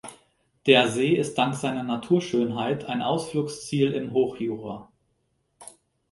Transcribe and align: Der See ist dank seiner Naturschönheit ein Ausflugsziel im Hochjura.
Der 0.65 0.87
See 0.89 1.13
ist 1.15 1.37
dank 1.37 1.53
seiner 1.53 1.83
Naturschönheit 1.83 2.85
ein 2.85 3.03
Ausflugsziel 3.03 3.91
im 3.93 4.13
Hochjura. 4.13 4.89